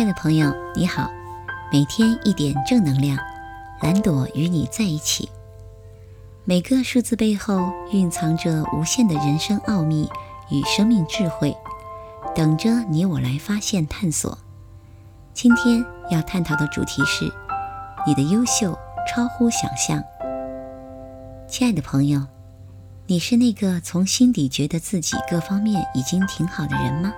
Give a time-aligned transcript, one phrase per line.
[0.00, 1.10] 亲爱的朋友，你好，
[1.70, 3.18] 每天一点正能量，
[3.82, 5.28] 蓝朵与你在一起。
[6.42, 10.08] 每个数字背后蕴藏着无限的人生奥秘
[10.48, 11.54] 与生命智慧，
[12.34, 14.38] 等着你我来发现探索。
[15.34, 17.30] 今天要探讨的主题是：
[18.06, 20.02] 你的优秀超乎想象。
[21.46, 22.26] 亲爱的朋友，
[23.06, 27.12] 你是那个从心底觉得自己各方面已经挺好的人吗？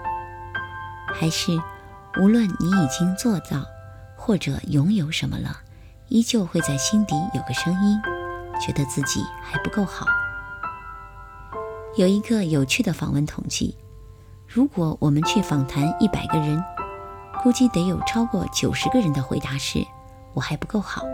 [1.14, 1.56] 还是？
[2.20, 3.64] 无论你已经做到
[4.16, 5.56] 或者拥有什么了，
[6.08, 7.98] 依旧会在心底有个声音，
[8.60, 10.06] 觉得自己还不够好。
[11.96, 13.74] 有一个有趣的访问统计，
[14.46, 16.62] 如果我们去访谈一百个人，
[17.42, 19.84] 估计得有超过九十个人的回答是
[20.34, 21.04] “我还不够好”。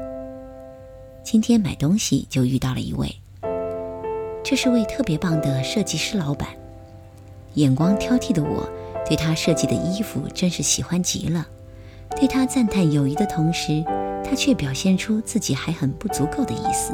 [1.24, 3.14] 今天买东西就遇到了一位，
[4.42, 6.48] 这是位特别棒的设计师老板，
[7.54, 8.68] 眼光挑剔的我。
[9.08, 11.46] 对他设计的衣服真是喜欢极了，
[12.14, 13.82] 对他赞叹有余的同时，
[14.22, 16.92] 他却表现出自己还很不足够的意思。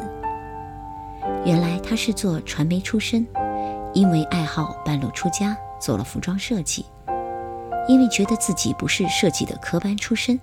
[1.45, 3.27] 原来他是做传媒出身，
[3.93, 6.85] 因为爱好半路出家做了服装设计，
[7.89, 10.39] 因为觉得自己不是设计的科班出身，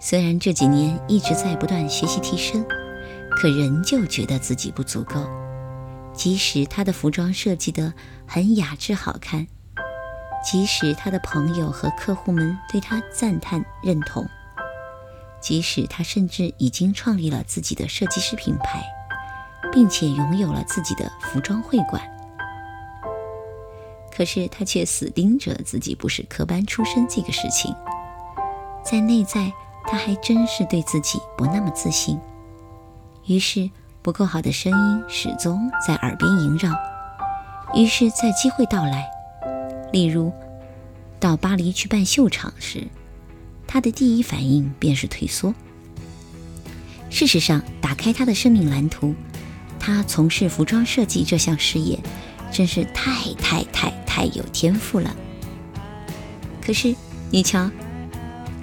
[0.00, 2.64] 虽然这几年一直在不断学习提升，
[3.36, 5.20] 可仍旧觉得自己不足够。
[6.14, 7.92] 即使他的服装设计的
[8.26, 9.46] 很雅致好看。
[10.48, 14.24] 即使他的朋友和客户们对他赞叹认同，
[15.40, 18.80] 即使他甚至已经创立了自己的设计师品牌，
[19.72, 22.00] 并且拥有了自己的服装会馆，
[24.16, 27.74] 可是他却死盯着自己不是科班出身这个事情，
[28.84, 29.52] 在内在
[29.88, 32.20] 他还真是对自己不那么自信，
[33.26, 33.68] 于是
[34.00, 36.70] 不够好的声音始终在耳边萦绕，
[37.74, 39.15] 于是，在机会到来。
[39.92, 40.32] 例如，
[41.18, 42.86] 到巴黎去办秀场时，
[43.66, 45.54] 他的第一反应便是退缩。
[47.08, 49.14] 事实上，打开他的生命蓝图，
[49.78, 51.98] 他从事服装设计这项事业，
[52.52, 55.14] 真是太太太太有天赋了。
[56.60, 56.94] 可是，
[57.30, 57.70] 你瞧，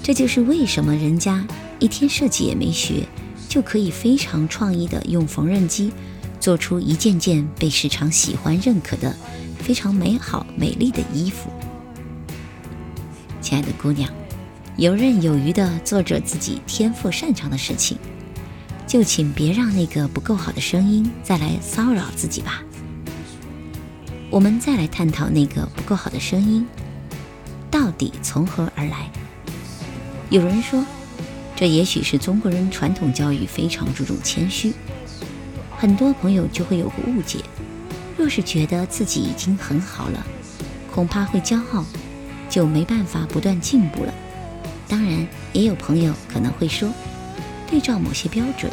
[0.03, 1.47] 这就是为什么人家
[1.79, 3.07] 一天设计也没学，
[3.47, 5.91] 就可以非常创意的用缝纫机
[6.39, 9.15] 做出一件件被市场喜欢认可的。
[9.63, 11.49] 非常美好、美丽的衣服，
[13.39, 14.11] 亲爱的姑娘，
[14.75, 17.97] 游刃有余地做着自己天赋擅长的事情，
[18.85, 22.61] 就请别让那个不够好的声音再来骚扰自己吧。
[24.29, 26.67] 我们再来探讨那个不够好的声音
[27.71, 29.09] 到底从何而来。
[30.29, 30.83] 有人说，
[31.55, 34.73] 这也许是中国人传统教育非常注重谦虚，
[35.77, 37.39] 很多朋友就会有个误解。
[38.17, 40.25] 若是觉得自己已经很好了，
[40.91, 41.83] 恐怕会骄傲，
[42.49, 44.13] 就没办法不断进步了。
[44.87, 46.89] 当然，也有朋友可能会说，
[47.69, 48.71] 对照某些标准，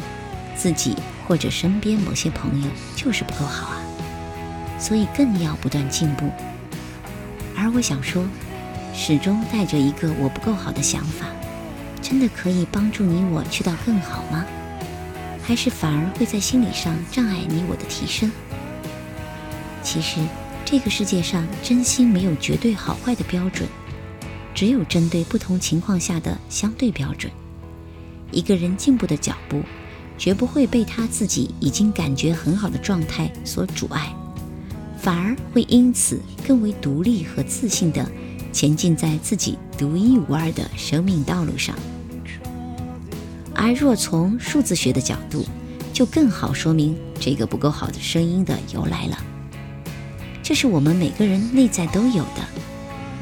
[0.54, 0.94] 自己
[1.26, 3.82] 或者身边某些朋友就是不够好啊，
[4.78, 6.30] 所以更要不断进步。
[7.56, 8.24] 而我想说，
[8.94, 11.26] 始终带着一个我不够好的想法，
[12.02, 14.44] 真的可以帮助你我去到更好吗？
[15.42, 18.30] 还是反而会在心理上障碍你我的提升？
[19.82, 20.20] 其实，
[20.64, 23.68] 这个世界上真心没有绝对好坏的标准，
[24.54, 27.32] 只有针对不同情况下的相对标准。
[28.30, 29.62] 一个人进步的脚步，
[30.16, 34.14] 绝不会被他自己已经感觉很好的状态所阻碍，
[34.98, 38.06] 反而会因此更为独立和自信地
[38.52, 41.74] 前进在自己独一无二的生命道路上。
[43.54, 45.44] 而若从数字学的角度，
[45.92, 49.18] 就更好说明这个不够好的声音的由来了。
[50.50, 52.44] 这是我们每个人内在都有的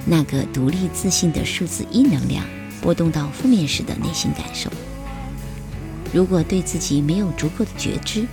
[0.06, 2.42] 那个独立自信的数字一能量
[2.80, 4.70] 波动到负面时的内心感受。
[6.10, 8.26] 如果对自己没有足够的觉知，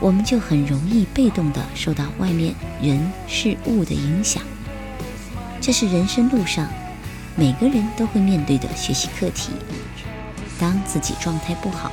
[0.00, 2.52] 我们就很容易被动的受到外面
[2.82, 4.42] 人事物的影响。
[5.60, 6.68] 这是人生路上
[7.36, 9.52] 每个人都会面对的学习课题。
[10.58, 11.92] 当自己状态不好，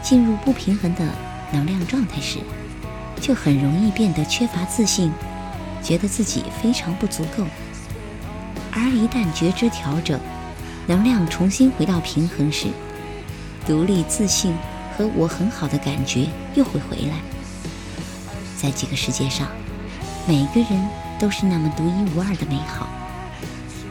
[0.00, 1.04] 进入不平衡的
[1.50, 2.38] 能量状态时，
[3.20, 5.10] 就很容易变得缺乏自信。
[5.82, 7.44] 觉得自己非常不足够，
[8.70, 10.20] 而一旦觉知调整，
[10.86, 12.68] 能量重新回到平衡时，
[13.66, 14.54] 独立自信
[14.96, 17.20] 和我很好的感觉又会回来。
[18.56, 19.48] 在这个世界上，
[20.28, 20.88] 每个人
[21.18, 22.88] 都是那么独一无二的美好。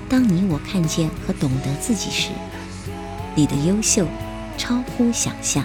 [0.07, 2.29] 当你我看见和懂得自己时，
[3.35, 4.07] 你的优秀
[4.57, 5.63] 超乎想象。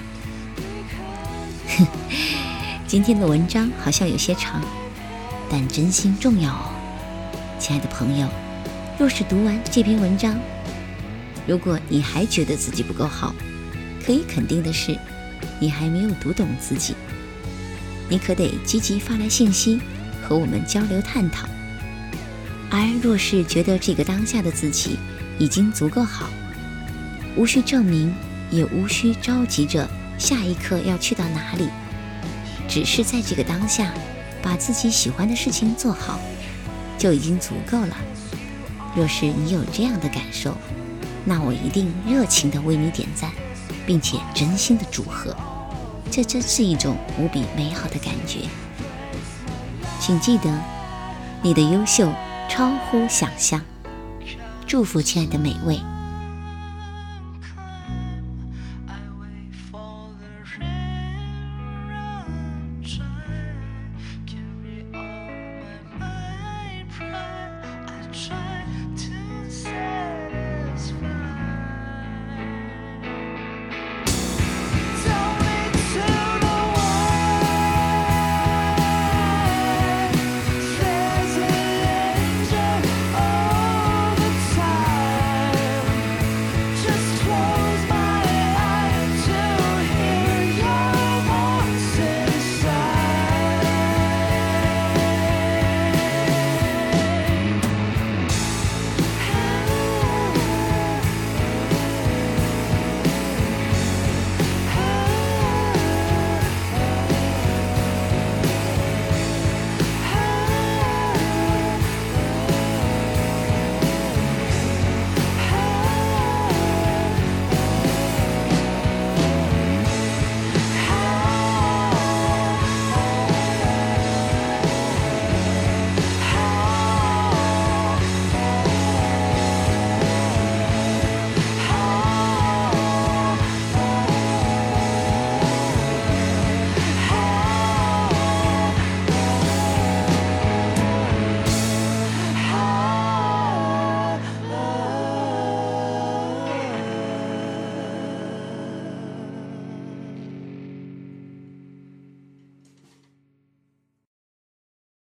[2.87, 4.63] 今天的文章好像有些长。
[5.51, 6.71] 但真心重要哦，
[7.59, 8.29] 亲爱的朋友。
[8.99, 10.39] 若是读完这篇文章，
[11.47, 13.35] 如果你还觉得自己不够好，
[14.05, 14.97] 可以肯定的是，
[15.59, 16.95] 你还没有读懂自己。
[18.09, 19.81] 你可得积极发来信息，
[20.23, 21.49] 和我们交流探讨。
[22.71, 24.99] 而若是觉得这个当下的自己
[25.39, 26.29] 已经足够好，
[27.37, 28.15] 无需证明，
[28.51, 29.89] 也无需着急着
[30.19, 31.69] 下一刻要去到哪里，
[32.69, 33.93] 只是在这个当下，
[34.45, 36.21] 把自己喜欢的事情做好，
[36.99, 37.97] 就已经足够了。
[38.95, 40.55] 若是你有这样的感受，
[41.25, 43.31] 那我一定热情地为你点赞，
[43.87, 45.35] 并且真心的祝贺。
[46.11, 48.41] 这真是一种无比美好的感觉。
[49.99, 50.51] 请记得，
[51.43, 52.13] 你的优秀
[52.49, 53.61] 超乎想象。
[54.67, 55.81] 祝福，亲爱的每位。